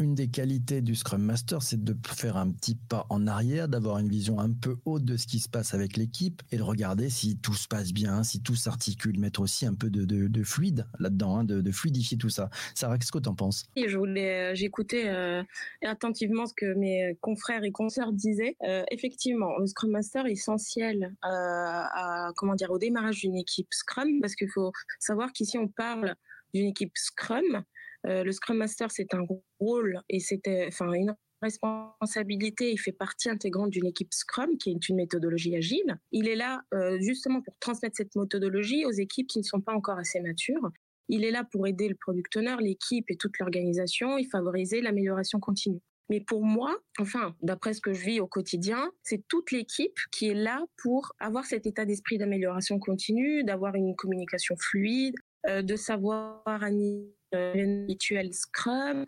une 0.02 0.14
des 0.14 0.28
qualités 0.28 0.80
du 0.80 0.94
Scrum 0.94 1.22
Master 1.22 1.62
c'est 1.62 1.82
de 1.82 1.94
faire 2.06 2.38
un 2.38 2.50
petit 2.50 2.74
pas 2.74 3.06
en 3.10 3.26
arrière, 3.26 3.68
d'avoir 3.68 3.98
une 3.98 4.08
vision 4.08 4.40
un 4.40 4.50
peu 4.50 4.76
haute 4.86 5.04
de 5.04 5.16
ce 5.16 5.26
qui 5.26 5.40
se 5.40 5.48
passe 5.48 5.74
avec 5.74 5.96
l'équipe 5.96 6.42
et 6.50 6.56
de 6.56 6.62
regarder 6.62 7.10
si 7.10 7.36
tout 7.36 7.52
se 7.52 7.68
passe 7.68 7.92
bien, 7.92 8.22
si 8.22 8.40
tout 8.40 8.54
s'articule, 8.54 9.18
mettre 9.18 9.40
aussi 9.40 9.66
un 9.66 9.74
peu 9.74 9.90
de, 9.90 10.42
fluide 10.42 10.86
là-dedans, 10.98 11.38
hein, 11.38 11.44
de, 11.44 11.70
fluidifier 11.70 12.16
tout 12.16 12.30
ça. 12.30 12.50
Sarah, 12.74 12.98
qu'est-ce 12.98 13.12
que 13.12 13.18
tu 13.18 13.28
en 13.28 13.34
penses 13.34 13.66
Je 13.76 13.96
voulais, 13.96 14.52
euh, 14.52 14.54
j'écoutais 14.54 15.08
euh, 15.08 15.42
attentivement 15.82 16.46
ce 16.46 16.54
que 16.54 16.74
mes 16.74 17.16
confrères 17.20 17.64
et 17.64 17.72
consoeurs 17.72 18.12
disaient. 18.12 18.56
effectivement, 18.90 19.58
le 19.58 19.66
Scrum 19.66 19.90
Master 19.90 20.26
est 20.26 20.32
essentiel 20.32 21.14
à, 21.22 22.32
comment 22.36 22.54
dire 22.54 22.70
au 22.70 22.78
démarrage 22.78 23.20
d'une 23.20 23.36
équipe 23.36 23.68
Scrum 23.70 24.20
parce 24.20 24.34
qu'il 24.34 24.48
faut 24.48 24.72
savoir 24.98 25.32
qu'ici 25.32 25.58
on 25.58 25.68
parle 25.76 26.14
d'une 26.52 26.66
équipe 26.66 26.92
Scrum. 26.94 27.64
Euh, 28.06 28.22
le 28.22 28.32
Scrum 28.32 28.58
Master, 28.58 28.90
c'est 28.90 29.14
un 29.14 29.24
rôle 29.60 30.00
et 30.08 30.20
c'était, 30.20 30.66
enfin, 30.68 30.92
une 30.92 31.14
responsabilité. 31.42 32.72
Il 32.72 32.78
fait 32.78 32.92
partie 32.92 33.28
intégrante 33.28 33.70
d'une 33.70 33.86
équipe 33.86 34.12
Scrum, 34.12 34.56
qui 34.58 34.70
est 34.70 34.88
une 34.88 34.96
méthodologie 34.96 35.56
agile. 35.56 35.98
Il 36.12 36.28
est 36.28 36.36
là 36.36 36.62
euh, 36.72 36.98
justement 37.00 37.42
pour 37.42 37.56
transmettre 37.58 37.96
cette 37.96 38.14
méthodologie 38.16 38.84
aux 38.86 38.92
équipes 38.92 39.28
qui 39.28 39.38
ne 39.38 39.44
sont 39.44 39.60
pas 39.60 39.74
encore 39.74 39.98
assez 39.98 40.20
matures. 40.20 40.70
Il 41.08 41.24
est 41.24 41.30
là 41.30 41.44
pour 41.44 41.66
aider 41.66 41.88
le 41.88 41.96
product 41.96 42.36
owner, 42.36 42.56
l'équipe 42.60 43.04
et 43.10 43.16
toute 43.16 43.38
l'organisation 43.38 44.16
et 44.16 44.24
favoriser 44.24 44.80
l'amélioration 44.80 45.38
continue. 45.38 45.80
Mais 46.10 46.20
pour 46.20 46.44
moi, 46.44 46.76
enfin, 46.98 47.34
d'après 47.42 47.72
ce 47.72 47.80
que 47.80 47.92
je 47.92 48.04
vis 48.04 48.20
au 48.20 48.26
quotidien, 48.26 48.90
c'est 49.02 49.22
toute 49.28 49.52
l'équipe 49.52 49.96
qui 50.12 50.28
est 50.28 50.34
là 50.34 50.62
pour 50.76 51.12
avoir 51.18 51.44
cet 51.44 51.66
état 51.66 51.86
d'esprit 51.86 52.18
d'amélioration 52.18 52.78
continue, 52.78 53.42
d'avoir 53.42 53.74
une 53.74 53.96
communication 53.96 54.54
fluide, 54.58 55.14
euh, 55.14 55.33
de 55.46 55.76
savoir 55.76 56.42
animer 56.46 57.14
un 57.32 57.84
rituel 57.86 58.32
Scrum. 58.32 59.04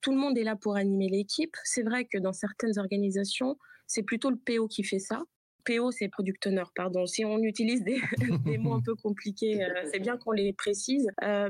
Tout 0.00 0.12
le 0.12 0.18
monde 0.18 0.38
est 0.38 0.44
là 0.44 0.56
pour 0.56 0.76
animer 0.76 1.08
l'équipe. 1.08 1.54
C'est 1.64 1.82
vrai 1.82 2.04
que 2.04 2.18
dans 2.18 2.32
certaines 2.32 2.78
organisations, 2.78 3.56
c'est 3.86 4.02
plutôt 4.02 4.30
le 4.30 4.36
PO 4.36 4.68
qui 4.68 4.84
fait 4.84 4.98
ça. 4.98 5.22
PO, 5.64 5.90
c'est 5.90 6.08
product 6.08 6.46
owner, 6.46 6.64
pardon. 6.74 7.06
Si 7.06 7.24
on 7.24 7.38
utilise 7.38 7.82
des, 8.44 8.58
mots 8.58 8.74
un 8.74 8.80
peu 8.80 8.94
compliqués, 8.94 9.62
euh, 9.62 9.68
c'est 9.92 10.00
bien 10.00 10.16
qu'on 10.16 10.32
les 10.32 10.52
précise. 10.52 11.08
Euh, 11.22 11.48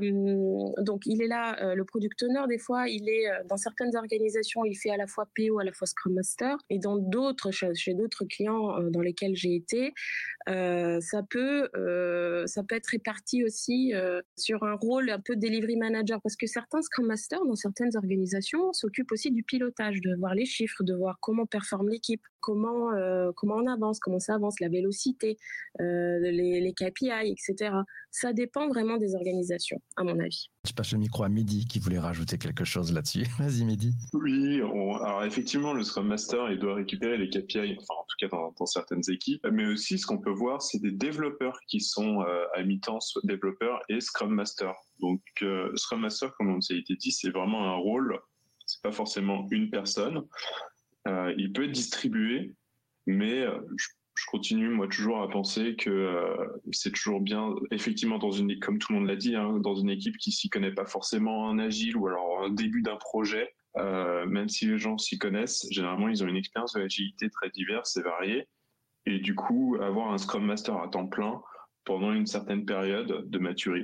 donc, 0.79 1.05
il 1.05 1.21
est 1.21 1.27
là, 1.27 1.61
euh, 1.61 1.75
le 1.75 1.85
product 1.85 2.23
owner, 2.23 2.43
des 2.47 2.57
fois, 2.57 2.87
il 2.87 3.09
est 3.09 3.25
dans 3.47 3.57
certaines 3.57 3.95
organisations, 3.95 4.65
il 4.65 4.75
fait 4.75 4.91
à 4.91 4.97
la 4.97 5.07
fois 5.07 5.27
PO, 5.35 5.59
à 5.59 5.63
la 5.63 5.71
fois 5.71 5.87
Scrum 5.87 6.13
Master, 6.13 6.57
et 6.69 6.79
dans 6.79 6.97
d'autres, 6.97 7.51
chez 7.51 7.93
d'autres 7.93 8.25
clients 8.25 8.79
dans 8.89 9.01
lesquels 9.01 9.35
j'ai 9.35 9.55
été, 9.55 9.93
ça 10.47 11.23
peut, 11.29 11.69
ça 12.45 12.63
peut 12.63 12.75
être 12.75 12.87
réparti 12.87 13.43
aussi 13.43 13.93
sur 14.37 14.63
un 14.63 14.73
rôle 14.73 15.09
un 15.09 15.19
peu 15.19 15.35
delivery 15.35 15.77
manager, 15.77 16.21
parce 16.21 16.35
que 16.35 16.47
certains 16.47 16.81
Scrum 16.81 17.07
Masters 17.07 17.45
dans 17.45 17.55
certaines 17.55 17.95
organisations 17.95 18.73
s'occupent 18.73 19.11
aussi 19.11 19.31
du 19.31 19.43
pilotage, 19.43 20.01
de 20.01 20.15
voir 20.15 20.35
les 20.35 20.45
chiffres, 20.45 20.83
de 20.83 20.93
voir 20.93 21.17
comment 21.21 21.45
performe 21.45 21.89
l'équipe, 21.89 22.21
comment 22.39 22.91
comment 23.35 23.55
on 23.55 23.67
avance 23.67 23.99
comment 24.01 24.19
ça 24.19 24.35
avance, 24.35 24.59
la 24.59 24.69
vélocité, 24.69 25.37
euh, 25.79 26.19
les, 26.19 26.73
KPI, 26.73 27.31
etc. 27.31 27.75
Ça 28.11 28.33
dépend 28.33 28.67
vraiment 28.67 28.97
des 28.97 29.15
organisations, 29.15 29.81
à 29.95 30.03
mon 30.03 30.19
avis. 30.19 30.49
Je 30.67 30.73
passe 30.73 30.91
le 30.91 30.99
micro 30.99 31.23
à 31.23 31.29
Mehdi 31.29 31.65
qui 31.65 31.79
voulait 31.79 31.99
rajouter 31.99 32.37
quelque 32.37 32.65
chose 32.65 32.91
là-dessus. 32.91 33.25
Vas-y 33.39 33.65
Mehdi. 33.65 33.93
Oui, 34.13 34.57
alors 34.57 35.23
effectivement, 35.23 35.73
le 35.73 35.83
Scrum 35.83 36.07
Master, 36.07 36.51
il 36.51 36.59
doit 36.59 36.75
récupérer 36.75 37.17
les 37.17 37.29
KPI, 37.29 37.77
enfin 37.79 37.93
en 37.99 38.05
tout 38.07 38.15
cas 38.19 38.27
dans, 38.27 38.65
certaines 38.65 39.01
équipes, 39.09 39.45
mais 39.51 39.65
aussi 39.65 39.97
ce 39.97 40.05
qu'on 40.05 40.17
peut 40.17 40.31
voir, 40.31 40.61
c'est 40.61 40.79
des 40.79 40.91
développeurs 40.91 41.59
qui 41.67 41.79
sont 41.79 42.21
euh, 42.21 42.45
à 42.55 42.63
mi-temps 42.63 42.99
développeurs 43.23 43.81
et 43.89 43.99
Scrum 44.01 44.33
Master. 44.33 44.73
Donc 44.99 45.21
euh, 45.41 45.71
Scrum 45.75 46.01
Master, 46.01 46.33
comme 46.37 46.55
on 46.55 46.61
s'est 46.61 46.77
été 46.77 46.95
dit, 46.95 47.11
c'est 47.11 47.31
vraiment 47.31 47.65
un 47.65 47.75
rôle, 47.75 48.19
c'est 48.65 48.81
pas 48.81 48.91
forcément 48.91 49.47
une 49.51 49.69
personne. 49.69 50.23
il 51.37 51.51
peut 51.53 51.65
être 51.65 51.71
distribué 51.71 52.53
mais 53.11 53.41
euh, 53.41 53.59
je, 53.77 53.87
continue 54.27 54.69
moi 54.69 54.87
toujours 54.87 55.21
à 55.21 55.29
penser 55.29 55.75
que 55.75 55.89
euh, 55.89 56.47
c'est 56.71 56.91
toujours 56.91 57.21
bien, 57.21 57.55
effectivement 57.71 58.19
dans 58.19 58.31
une 58.31 58.59
comme 58.59 58.77
tout 58.77 58.93
le 58.93 58.99
monde 58.99 59.07
l'a 59.07 59.15
dit, 59.15 59.35
hein, 59.35 59.59
dans 59.59 59.75
une 59.75 59.89
équipe 59.89 60.17
qui 60.17 60.31
s'y 60.31 60.49
connaît 60.49 60.73
pas 60.73 60.85
forcément 60.85 61.45
en 61.45 61.57
agile 61.57 61.97
ou 61.97 62.07
alors 62.07 62.43
un 62.43 62.49
début 62.49 62.81
d'un 62.81 62.97
projet, 62.97 63.53
euh, 63.77 64.25
même 64.27 64.47
si 64.47 64.67
les 64.67 64.77
gens 64.77 64.97
s'y 64.97 65.17
connaissent, 65.17 65.67
généralement 65.71 66.07
ils 66.07 66.23
ont 66.23 66.27
une 66.27 66.37
expérience 66.37 66.73
de 66.73 66.79
l'agilité 66.79 67.29
très 67.29 67.49
diverse 67.49 67.97
et 67.97 68.03
variée, 68.03 68.47
et 69.05 69.19
du 69.19 69.33
coup 69.33 69.77
avoir 69.81 70.11
un 70.13 70.17
Scrum 70.17 70.45
Master 70.45 70.77
à 70.77 70.87
temps 70.87 71.07
plein 71.07 71.41
pendant 71.83 72.13
une 72.13 72.27
certaine 72.27 72.65
période 72.65 73.27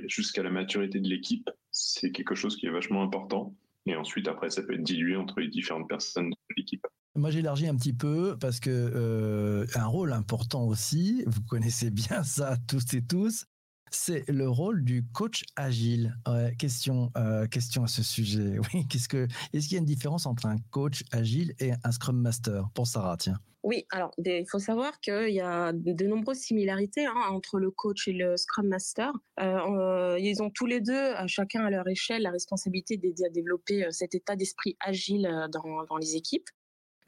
jusqu'à 0.06 0.42
la 0.42 0.50
maturité 0.50 1.00
de 1.00 1.08
l'équipe, 1.08 1.50
c'est 1.72 2.12
quelque 2.12 2.34
chose 2.34 2.56
qui 2.56 2.66
est 2.66 2.70
vachement 2.70 3.02
important. 3.02 3.54
Et 3.86 3.96
ensuite, 3.96 4.28
après, 4.28 4.50
ça 4.50 4.62
peut 4.62 4.74
être 4.74 4.82
dilué 4.82 5.16
entre 5.16 5.40
les 5.40 5.48
différentes 5.48 5.88
personnes 5.88 6.30
de 6.30 6.54
l'équipe. 6.56 6.86
Moi, 7.18 7.30
j'élargis 7.30 7.66
un 7.66 7.74
petit 7.74 7.92
peu 7.92 8.36
parce 8.40 8.60
que 8.60 8.70
euh, 8.70 9.66
un 9.74 9.86
rôle 9.86 10.12
important 10.12 10.64
aussi, 10.64 11.24
vous 11.26 11.40
connaissez 11.42 11.90
bien 11.90 12.22
ça 12.22 12.56
tous 12.68 12.94
et 12.94 13.02
tous, 13.02 13.44
c'est 13.90 14.24
le 14.28 14.48
rôle 14.48 14.84
du 14.84 15.04
coach 15.12 15.42
agile. 15.56 16.14
question, 16.60 17.10
euh, 17.16 17.46
question 17.46 17.82
à 17.82 17.88
ce 17.88 18.04
sujet. 18.04 18.60
Oui, 18.72 18.86
qu'est-ce 18.86 19.08
que, 19.08 19.26
est-ce 19.52 19.66
qu'il 19.66 19.74
y 19.74 19.78
a 19.78 19.80
une 19.80 19.84
différence 19.84 20.26
entre 20.26 20.46
un 20.46 20.58
coach 20.70 21.02
agile 21.10 21.54
et 21.58 21.72
un 21.82 21.90
Scrum 21.90 22.20
Master 22.20 22.68
Pour 22.72 22.86
Sarah, 22.86 23.16
tiens? 23.16 23.38
Oui, 23.64 23.84
alors 23.90 24.12
il 24.24 24.46
faut 24.48 24.60
savoir 24.60 25.00
qu'il 25.00 25.30
y 25.30 25.40
a 25.40 25.72
de 25.72 26.06
nombreuses 26.06 26.38
similarités 26.38 27.06
hein, 27.06 27.20
entre 27.30 27.58
le 27.58 27.72
coach 27.72 28.06
et 28.06 28.12
le 28.12 28.36
Scrum 28.36 28.68
Master. 28.68 29.12
Euh, 29.40 30.16
ils 30.20 30.40
ont 30.40 30.50
tous 30.50 30.66
les 30.66 30.80
deux, 30.80 31.14
chacun 31.26 31.64
à 31.64 31.70
leur 31.70 31.88
échelle, 31.88 32.22
la 32.22 32.30
responsabilité 32.30 32.96
d'aider 32.96 33.24
à 33.24 33.30
développer 33.30 33.88
cet 33.90 34.14
état 34.14 34.36
d'esprit 34.36 34.76
agile 34.78 35.28
dans, 35.50 35.84
dans 35.88 35.96
les 35.96 36.14
équipes. 36.14 36.48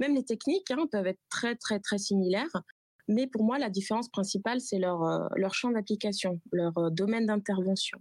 Même 0.00 0.14
les 0.14 0.24
techniques 0.24 0.70
hein, 0.70 0.86
peuvent 0.90 1.06
être 1.06 1.20
très, 1.28 1.54
très, 1.54 1.78
très 1.78 1.98
similaires. 1.98 2.62
Mais 3.06 3.26
pour 3.26 3.44
moi, 3.44 3.58
la 3.58 3.70
différence 3.70 4.08
principale, 4.08 4.60
c'est 4.60 4.78
leur, 4.78 5.02
euh, 5.04 5.26
leur 5.36 5.52
champ 5.52 5.70
d'application, 5.70 6.40
leur 6.52 6.76
euh, 6.78 6.90
domaine 6.90 7.26
d'intervention. 7.26 7.98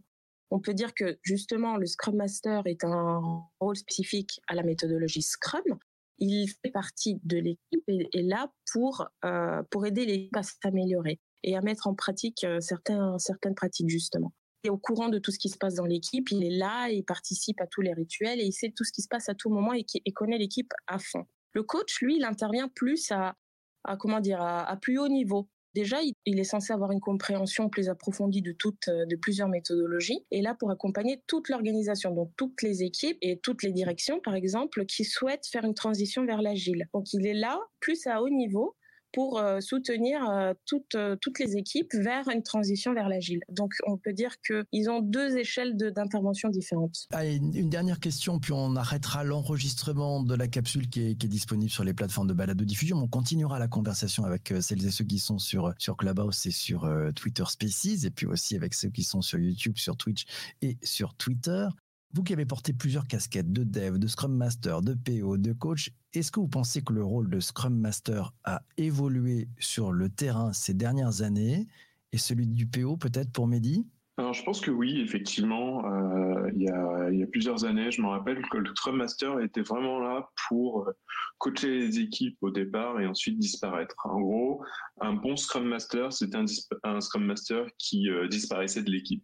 On 0.51 0.59
peut 0.59 0.73
dire 0.73 0.93
que 0.93 1.19
justement, 1.23 1.77
le 1.77 1.85
Scrum 1.85 2.15
Master 2.15 2.65
est 2.65 2.83
un 2.83 3.43
rôle 3.59 3.75
spécifique 3.75 4.39
à 4.47 4.55
la 4.55 4.63
méthodologie 4.63 5.21
Scrum. 5.21 5.63
Il 6.19 6.47
fait 6.47 6.71
partie 6.71 7.19
de 7.23 7.37
l'équipe 7.37 7.83
et 7.87 8.07
est 8.13 8.23
là 8.23 8.51
pour, 8.71 9.07
euh, 9.25 9.63
pour 9.69 9.85
aider 9.85 10.05
l'équipe 10.05 10.35
à 10.35 10.43
s'améliorer 10.43 11.19
et 11.43 11.55
à 11.55 11.61
mettre 11.61 11.87
en 11.87 11.95
pratique 11.95 12.45
certains, 12.59 13.17
certaines 13.17 13.55
pratiques, 13.55 13.89
justement. 13.89 14.33
est 14.63 14.69
au 14.69 14.77
courant 14.77 15.07
de 15.09 15.19
tout 15.19 15.31
ce 15.31 15.39
qui 15.39 15.49
se 15.49 15.57
passe 15.57 15.75
dans 15.75 15.85
l'équipe, 15.85 16.29
il 16.31 16.43
est 16.43 16.57
là, 16.57 16.89
il 16.89 17.05
participe 17.05 17.61
à 17.61 17.67
tous 17.67 17.81
les 17.81 17.93
rituels 17.93 18.41
et 18.41 18.45
il 18.45 18.51
sait 18.51 18.73
tout 18.75 18.83
ce 18.83 18.91
qui 18.91 19.01
se 19.01 19.07
passe 19.07 19.29
à 19.29 19.35
tout 19.35 19.49
moment 19.49 19.73
et, 19.73 19.85
connaît 20.11 20.37
l'équipe 20.37 20.73
à 20.87 20.99
fond. 20.99 21.25
Le 21.53 21.63
coach, 21.63 22.01
lui, 22.01 22.17
il 22.17 22.23
intervient 22.23 22.67
plus 22.67 23.11
à, 23.11 23.35
comment 23.97 24.19
dire, 24.19 24.41
à, 24.41 24.75
plus 24.77 24.99
haut 24.99 25.07
niveau. 25.07 25.49
Déjà, 25.75 25.97
il, 26.25 26.39
est 26.39 26.43
censé 26.43 26.73
avoir 26.73 26.91
une 26.91 26.99
compréhension 26.99 27.69
plus 27.69 27.89
approfondie 27.89 28.41
de 28.41 28.51
toutes, 28.51 28.87
euh, 28.87 29.05
de 29.05 29.15
plusieurs 29.15 29.47
méthodologies, 29.47 30.25
et 30.31 30.41
là 30.41 30.55
pour 30.55 30.71
accompagner 30.71 31.21
toute 31.27 31.47
l'organisation, 31.47 32.11
donc 32.11 32.31
toutes 32.37 32.63
les 32.63 32.81
équipes 32.81 33.19
et 33.21 33.39
toutes 33.39 33.61
les 33.61 33.71
directions, 33.71 34.19
par 34.19 34.33
exemple, 34.33 34.85
qui 34.87 35.05
souhaitent 35.05 35.45
faire 35.45 35.65
une 35.65 35.75
transition 35.75 36.25
vers 36.25 36.41
l'agile. 36.41 36.89
Donc 36.91 37.13
il 37.13 37.27
est 37.27 37.35
là 37.35 37.59
plus 37.79 38.07
à 38.07 38.23
haut 38.23 38.29
niveau 38.29 38.75
pour 39.11 39.39
euh, 39.39 39.59
soutenir 39.59 40.29
euh, 40.29 40.53
toutes, 40.65 40.95
euh, 40.95 41.15
toutes 41.19 41.39
les 41.39 41.57
équipes 41.57 41.93
vers 41.93 42.27
une 42.29 42.43
transition 42.43 42.93
vers 42.93 43.09
l'agile. 43.09 43.41
Donc 43.49 43.73
on 43.87 43.97
peut 43.97 44.13
dire 44.13 44.35
qu'ils 44.41 44.89
ont 44.89 45.01
deux 45.01 45.37
échelles 45.37 45.75
d'intervention 45.75 46.49
différentes. 46.49 47.07
une, 47.13 47.69
dernière 47.69 47.99
question, 47.99 48.39
puis 48.39 48.53
on 48.53 48.75
arrêtera 48.75 49.23
l'enregistrement 49.23 50.23
de 50.23 50.35
la 50.35 50.47
capsule 50.47 50.89
qui 50.89 51.11
est, 51.11 51.15
qui 51.15 51.25
est, 51.25 51.29
disponible 51.29 51.71
sur 51.71 51.83
les 51.83 51.93
plateformes 51.93 52.27
de 52.27 52.33
balade 52.33 52.57
de 52.57 52.65
diffusion. 52.65 52.97
On 52.97 53.07
continuera 53.07 53.59
la 53.59 53.67
conversation 53.67 54.25
avec 54.25 54.53
celles 54.61 54.85
et 54.85 54.91
ceux 54.91 55.05
qui 55.05 55.19
sont 55.19 55.37
sur, 55.37 55.73
sur 55.77 55.95
Clubhouse 55.97 56.45
et 56.45 56.51
sur 56.51 56.89
Twitter 57.15 57.43
Spaces, 57.47 58.03
et 58.03 58.09
puis 58.09 58.25
aussi 58.25 58.55
avec 58.55 58.73
ceux 58.73 58.89
qui 58.89 59.03
sont 59.03 59.21
sur 59.21 59.39
YouTube, 59.39 59.77
sur 59.77 59.95
Twitch 59.95 60.25
et 60.61 60.77
sur 60.83 61.13
Twitter. 61.15 61.67
Vous 62.13 62.23
qui 62.23 62.33
avez 62.33 62.45
porté 62.45 62.73
plusieurs 62.73 63.05
casquettes 63.05 63.53
de 63.53 63.63
dev, 63.63 63.99
de 63.99 64.07
Scrum 64.07 64.35
Master, 64.35 64.81
de 64.81 64.95
PO, 64.95 65.37
de 65.37 65.53
coach, 65.53 65.91
est-ce 66.13 66.31
que 66.31 66.39
vous 66.39 66.47
pensez 66.47 66.81
que 66.81 66.91
le 66.91 67.03
rôle 67.03 67.29
de 67.29 67.39
Scrum 67.39 67.77
Master 67.77 68.33
a 68.43 68.63
évolué 68.77 69.47
sur 69.59 69.91
le 69.91 70.09
terrain 70.09 70.51
ces 70.51 70.73
dernières 70.73 71.21
années 71.21 71.67
et 72.11 72.17
celui 72.17 72.47
du 72.47 72.65
PO 72.65 72.97
peut-être 72.97 73.31
pour 73.31 73.45
Mehdi? 73.45 73.85
Alors, 74.17 74.33
je 74.33 74.43
pense 74.43 74.59
que 74.59 74.71
oui, 74.71 74.99
effectivement. 75.01 75.85
Euh, 75.85 76.51
il, 76.55 76.63
y 76.63 77.23
a, 77.23 77.27
plusieurs 77.27 77.63
années, 77.63 77.91
je 77.91 78.01
me 78.01 78.07
rappelle 78.07 78.41
que 78.49 78.57
le 78.57 78.75
Scrum 78.75 78.97
Master 78.97 79.39
était 79.39 79.61
vraiment 79.61 79.99
là 79.99 80.31
pour 80.47 80.89
coacher 81.37 81.69
les 81.69 81.99
équipes 81.99 82.37
au 82.41 82.49
départ 82.49 82.99
et 82.99 83.05
ensuite 83.05 83.37
disparaître. 83.37 83.95
En 84.03 84.19
gros, 84.19 84.65
un 84.99 85.13
bon 85.13 85.37
Scrum 85.37 85.63
Master, 85.63 86.11
c'était 86.11 86.39
un, 86.83 87.01
Scrum 87.01 87.23
Master 87.23 87.67
qui 87.77 88.09
euh, 88.09 88.27
disparaissait 88.27 88.81
de 88.81 88.89
l'équipe. 88.89 89.23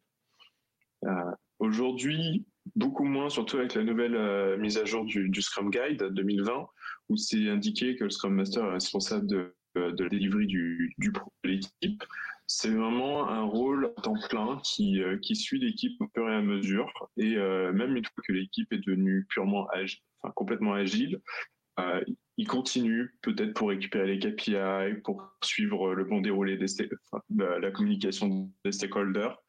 Euh, 1.03 1.31
aujourd'hui, 1.57 2.45
beaucoup 2.75 3.05
moins, 3.05 3.29
surtout 3.29 3.57
avec 3.57 3.73
la 3.73 3.83
nouvelle 3.83 4.15
euh, 4.15 4.57
mise 4.57 4.77
à 4.77 4.85
jour 4.85 5.05
du, 5.05 5.41
Scrum 5.41 5.69
Guide 5.69 6.03
2020, 6.11 6.67
où 7.09 7.17
c'est 7.17 7.49
indiqué 7.49 7.95
que 7.95 8.03
le 8.03 8.09
Scrum 8.09 8.33
Master 8.33 8.65
est 8.65 8.73
responsable 8.73 9.27
de, 9.27 9.55
euh, 9.77 9.93
la 9.97 10.09
délivrer 10.09 10.45
du, 10.45 10.93
du 10.97 11.11
de 11.11 11.49
l'équipe. 11.49 12.03
C'est 12.47 12.69
vraiment 12.69 13.27
un 13.27 13.41
rôle 13.41 13.91
en 13.97 14.01
temps 14.01 14.19
plein 14.29 14.59
qui, 14.63 15.01
euh, 15.01 15.17
suit 15.33 15.59
l'équipe 15.59 15.99
au 15.99 16.07
fur 16.13 16.29
et 16.29 16.35
à 16.35 16.41
mesure. 16.41 16.91
Et 17.17 17.35
même 17.35 17.95
une 17.95 18.05
fois 18.05 18.23
que 18.27 18.33
l'équipe 18.33 18.71
est 18.71 18.85
devenue 18.85 19.25
purement 19.29 19.67
agile, 19.69 19.99
enfin, 20.21 20.31
complètement 20.35 20.73
agile, 20.73 21.19
il 22.37 22.47
continue 22.47 23.17
peut-être 23.21 23.53
pour 23.53 23.69
récupérer 23.69 24.15
les 24.15 24.19
KPI, 24.19 25.01
pour 25.03 25.27
suivre 25.43 25.93
le 25.95 26.03
bon 26.03 26.21
déroulé 26.21 26.55
des 26.55 26.67
la, 27.35 27.59
la 27.59 27.71
communication 27.71 28.51
des 28.63 28.71
stakeholders. 28.71 29.41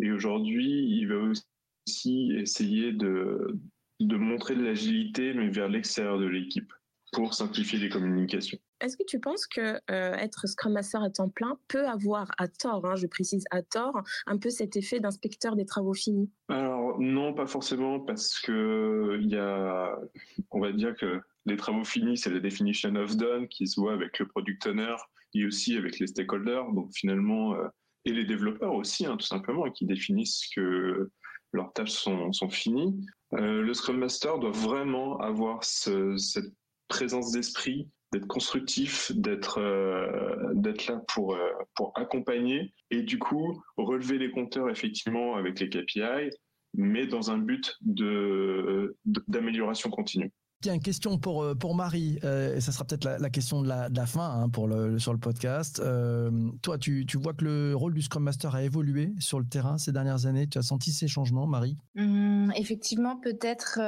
Et 0.00 0.12
aujourd'hui, 0.12 0.86
il 0.88 1.08
va 1.08 1.16
aussi 1.16 1.44
aussi 1.86 2.32
essayer 2.36 2.92
de, 2.92 3.60
de 4.00 4.16
montrer 4.16 4.54
de 4.54 4.62
l'agilité, 4.62 5.34
mais 5.34 5.48
vers 5.48 5.68
l'extérieur 5.68 6.18
de 6.18 6.26
l'équipe, 6.26 6.72
pour 7.12 7.34
simplifier 7.34 7.78
les 7.78 7.88
communications. 7.88 8.58
Est-ce 8.80 8.96
que 8.96 9.04
tu 9.06 9.20
penses 9.20 9.46
que 9.46 9.60
euh, 9.60 10.14
être 10.14 10.46
Scrum 10.46 10.72
Master 10.72 11.02
à 11.02 11.10
temps 11.10 11.28
plein 11.28 11.58
peut 11.68 11.86
avoir, 11.86 12.30
à 12.38 12.48
tort, 12.48 12.84
hein, 12.84 12.96
je 12.96 13.06
précise 13.06 13.44
à 13.50 13.62
tort, 13.62 14.02
un 14.26 14.36
peu 14.36 14.50
cet 14.50 14.76
effet 14.76 15.00
d'inspecteur 15.00 15.56
des 15.56 15.64
travaux 15.64 15.94
finis? 15.94 16.28
Alors 16.48 16.98
non, 17.00 17.32
pas 17.32 17.46
forcément, 17.46 18.00
parce 18.00 18.38
que 18.40 19.18
il 19.20 19.28
y 19.28 19.36
a, 19.36 19.96
on 20.50 20.60
va 20.60 20.72
dire 20.72 20.94
que 20.96 21.20
les 21.46 21.56
travaux 21.56 21.84
finis, 21.84 22.18
c'est 22.18 22.30
la 22.30 22.40
definition 22.40 22.94
of 22.96 23.16
done 23.16 23.48
qui 23.48 23.66
se 23.66 23.80
voit 23.80 23.92
avec 23.92 24.18
le 24.18 24.26
product 24.26 24.66
owner 24.66 24.96
et 25.34 25.46
aussi 25.46 25.76
avec 25.76 25.98
les 25.98 26.08
stakeholders. 26.08 26.72
Donc 26.72 26.90
finalement, 26.94 27.54
euh, 27.54 27.68
et 28.04 28.12
les 28.12 28.24
développeurs 28.24 28.74
aussi, 28.74 29.06
hein, 29.06 29.16
tout 29.16 29.26
simplement, 29.26 29.70
qui 29.70 29.86
définissent 29.86 30.46
que 30.54 31.10
leurs 31.54 31.72
tâches 31.72 31.92
sont, 31.92 32.32
sont 32.32 32.50
finies. 32.50 33.06
Euh, 33.32 33.62
le 33.62 33.74
Scrum 33.74 33.96
Master 33.96 34.38
doit 34.38 34.50
vraiment 34.50 35.18
avoir 35.18 35.64
cette 35.64 36.52
présence 36.88 37.32
d'esprit, 37.32 37.88
d'être 38.12 38.26
constructif, 38.26 39.12
d'être 39.14 39.58
euh, 39.60 40.52
là 40.88 41.00
pour 41.08 41.34
euh, 41.34 41.48
pour 41.74 41.92
accompagner 41.96 42.74
et 42.90 43.02
du 43.02 43.18
coup 43.18 43.62
relever 43.76 44.18
les 44.18 44.30
compteurs 44.30 44.68
effectivement 44.68 45.36
avec 45.36 45.58
les 45.60 45.68
KPI, 45.68 46.30
mais 46.74 47.06
dans 47.06 47.30
un 47.30 47.38
but 47.38 47.76
de 47.80 48.96
d'amélioration 49.04 49.90
continue. 49.90 50.32
Tiens, 50.64 50.78
question 50.78 51.18
pour, 51.18 51.42
euh, 51.42 51.54
pour 51.54 51.74
Marie, 51.74 52.18
euh, 52.24 52.56
et 52.56 52.60
ça 52.62 52.72
sera 52.72 52.86
peut-être 52.86 53.04
la, 53.04 53.28
question 53.28 53.60
de 53.60 53.68
la, 53.68 53.90
de 53.90 53.96
la 53.98 54.06
fin 54.06 54.40
hein, 54.40 54.48
pour 54.48 54.66
sur 54.96 55.12
le 55.12 55.18
podcast. 55.18 55.78
Euh, 55.84 56.30
toi, 56.62 56.78
tu, 56.78 57.04
tu, 57.04 57.18
vois 57.18 57.34
que 57.34 57.44
le 57.44 57.76
rôle 57.76 57.92
du 57.92 58.00
Scrum 58.00 58.22
Master 58.22 58.54
a 58.54 58.62
évolué 58.62 59.12
sur 59.18 59.38
le 59.38 59.44
terrain 59.44 59.76
ces 59.76 59.92
dernières 59.92 60.24
années. 60.24 60.46
Tu 60.46 60.56
as 60.56 60.62
senti 60.62 60.90
ces 60.90 61.06
changements, 61.06 61.46
Marie? 61.46 61.76
Mmh, 61.96 62.52
Effectivement, 62.56 63.20
peut-être 63.20 63.78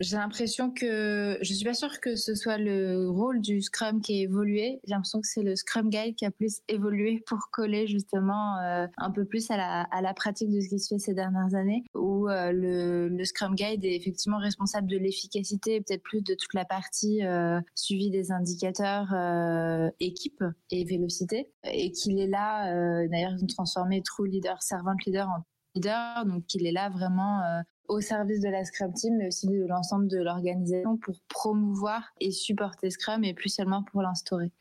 j'ai 0.00 0.16
l'impression 0.16 0.70
que 0.70 1.38
je 1.42 1.52
suis 1.52 1.64
pas 1.64 1.74
sûre 1.74 2.00
que 2.00 2.14
ce 2.14 2.36
soit 2.36 2.56
le 2.56 3.08
rôle 3.08 3.40
du 3.40 3.60
Scrum 3.60 4.00
qui 4.00 4.20
a 4.20 4.22
évolué. 4.22 4.80
J'ai 4.84 4.94
l'impression 4.94 5.20
que 5.20 5.26
c'est 5.26 5.42
le 5.42 5.56
Scrum 5.56 5.90
Guide 5.90 6.14
qui 6.14 6.24
a 6.24 6.30
plus 6.30 6.60
évolué 6.68 7.20
pour 7.26 7.50
coller 7.50 7.88
justement 7.88 8.58
euh, 8.58 8.86
un 8.96 9.10
peu 9.10 9.24
plus 9.24 9.50
à 9.50 9.56
la, 9.56 9.82
à 9.82 10.00
la 10.00 10.14
pratique 10.14 10.50
de 10.50 10.60
ce 10.60 10.68
qui 10.68 10.78
se 10.78 10.94
fait 10.94 10.98
ces 11.00 11.14
dernières 11.14 11.54
années, 11.54 11.84
où 11.94 12.28
euh, 12.28 12.52
le, 12.52 13.08
le, 13.08 13.24
Scrum 13.24 13.56
Guide 13.56 13.84
est 13.84 13.96
effectivement 13.96 14.38
responsable 14.38 14.86
de 14.86 14.98
l'efficacité 14.98 15.76
et 15.76 15.80
peut-être 15.80 16.02
plus 16.02 16.22
de 16.22 16.34
toute 16.34 16.54
la 16.54 16.64
partie 16.64 17.24
euh, 17.24 17.60
suivi 17.74 18.10
des 18.10 18.30
indicateurs 18.30 19.12
euh, 19.12 19.90
équipe 19.98 20.44
et 20.70 20.84
vélocité, 20.84 21.50
et 21.64 21.90
qu'il 21.90 22.20
est 22.20 22.28
là 22.28 22.72
d'ailleurs 23.08 23.32
transformer 23.48 24.02
True 24.02 24.28
Leader, 24.28 24.62
Servant 24.62 24.94
Leader 25.06 25.28
en 25.28 25.44
leader, 25.74 26.24
donc 26.26 26.54
il 26.54 26.66
est 26.66 26.72
là 26.72 26.88
vraiment 26.88 27.42
au 27.88 28.00
service 28.00 28.40
de 28.40 28.48
la 28.48 28.64
Scrum 28.64 28.92
Team, 28.92 29.16
mais 29.16 29.28
aussi 29.28 29.48
de 29.48 29.66
l'ensemble 29.66 30.08
de 30.08 30.18
l'organisation 30.18 30.96
pour 30.98 31.16
promouvoir 31.28 32.12
et 32.20 32.30
supporter 32.30 32.90
Scrum 32.90 33.24
et 33.24 33.34
plus 33.34 33.48
seulement 33.48 33.82
pour 33.82 34.02
l'instaurer. 34.02 34.52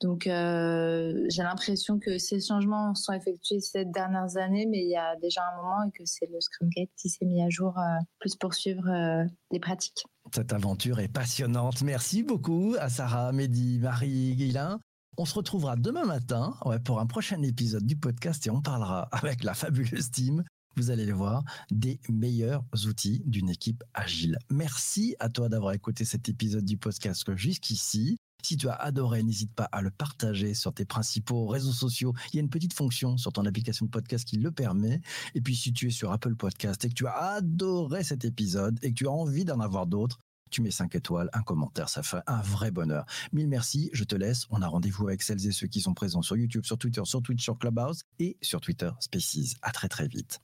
Donc 0.00 0.26
euh, 0.26 1.24
j'ai 1.30 1.42
l'impression 1.42 1.98
que 1.98 2.18
ces 2.18 2.40
changements 2.40 2.94
sont 2.94 3.12
effectués 3.12 3.60
ces 3.60 3.84
dernières 3.84 4.36
années, 4.36 4.66
mais 4.66 4.82
il 4.82 4.90
y 4.90 4.96
a 4.96 5.16
déjà 5.16 5.40
un 5.52 5.56
moment 5.56 5.82
et 5.84 5.90
que 5.92 6.04
c'est 6.04 6.26
le 6.30 6.40
Scrum 6.40 6.68
Gate 6.76 6.90
qui 6.96 7.08
s'est 7.08 7.24
mis 7.24 7.42
à 7.42 7.48
jour 7.48 7.78
euh, 7.78 7.82
plus 8.18 8.34
pour 8.34 8.54
suivre 8.54 8.86
euh, 8.88 9.24
les 9.50 9.60
pratiques. 9.60 10.04
Cette 10.34 10.52
aventure 10.52 10.98
est 10.98 11.08
passionnante. 11.08 11.82
Merci 11.82 12.22
beaucoup 12.22 12.74
à 12.78 12.88
Sarah, 12.88 13.32
Mehdi, 13.32 13.78
Marie, 13.78 14.34
Guilain. 14.34 14.80
On 15.16 15.24
se 15.24 15.34
retrouvera 15.34 15.76
demain 15.76 16.04
matin 16.04 16.54
pour 16.84 16.98
un 16.98 17.06
prochain 17.06 17.40
épisode 17.42 17.86
du 17.86 17.96
podcast 17.96 18.44
et 18.48 18.50
on 18.50 18.60
parlera 18.60 19.02
avec 19.12 19.44
la 19.44 19.54
fabuleuse 19.54 20.10
team 20.10 20.42
vous 20.76 20.90
allez 20.90 21.06
les 21.06 21.12
voir, 21.12 21.44
des 21.70 22.00
meilleurs 22.08 22.64
outils 22.86 23.22
d'une 23.26 23.48
équipe 23.48 23.82
agile. 23.94 24.38
Merci 24.50 25.14
à 25.18 25.28
toi 25.28 25.48
d'avoir 25.48 25.72
écouté 25.72 26.04
cet 26.04 26.28
épisode 26.28 26.64
du 26.64 26.76
podcast 26.76 27.34
jusqu'ici. 27.36 28.18
Si 28.44 28.58
tu 28.58 28.68
as 28.68 28.74
adoré, 28.74 29.22
n'hésite 29.22 29.54
pas 29.54 29.64
à 29.72 29.80
le 29.80 29.90
partager 29.90 30.52
sur 30.52 30.74
tes 30.74 30.84
principaux 30.84 31.46
réseaux 31.46 31.72
sociaux. 31.72 32.12
Il 32.30 32.36
y 32.36 32.38
a 32.38 32.42
une 32.42 32.50
petite 32.50 32.74
fonction 32.74 33.16
sur 33.16 33.32
ton 33.32 33.46
application 33.46 33.86
de 33.86 33.90
podcast 33.90 34.28
qui 34.28 34.36
le 34.36 34.50
permet. 34.50 35.00
Et 35.34 35.40
puis 35.40 35.56
si 35.56 35.72
tu 35.72 35.86
es 35.86 35.90
sur 35.90 36.12
Apple 36.12 36.36
Podcast 36.36 36.84
et 36.84 36.90
que 36.90 36.94
tu 36.94 37.06
as 37.06 37.16
adoré 37.16 38.04
cet 38.04 38.26
épisode 38.26 38.78
et 38.82 38.90
que 38.90 38.94
tu 38.94 39.06
as 39.06 39.10
envie 39.10 39.46
d'en 39.46 39.60
avoir 39.60 39.86
d'autres, 39.86 40.18
tu 40.50 40.60
mets 40.62 40.70
5 40.70 40.94
étoiles, 40.94 41.30
un 41.32 41.42
commentaire, 41.42 41.88
ça 41.88 42.02
fait 42.02 42.22
un 42.26 42.42
vrai 42.42 42.70
bonheur. 42.70 43.06
Mille 43.32 43.48
merci, 43.48 43.90
je 43.92 44.04
te 44.04 44.14
laisse. 44.14 44.44
On 44.50 44.62
a 44.62 44.68
rendez-vous 44.68 45.08
avec 45.08 45.22
celles 45.22 45.46
et 45.46 45.52
ceux 45.52 45.66
qui 45.66 45.80
sont 45.80 45.94
présents 45.94 46.22
sur 46.22 46.36
YouTube, 46.36 46.64
sur 46.64 46.78
Twitter, 46.78 47.02
sur 47.04 47.22
Twitch, 47.22 47.42
sur 47.42 47.58
Clubhouse 47.58 48.02
et 48.18 48.36
sur 48.42 48.60
Twitter 48.60 48.90
Spaces. 49.00 49.54
À 49.62 49.72
très 49.72 49.88
très 49.88 50.06
vite. 50.06 50.40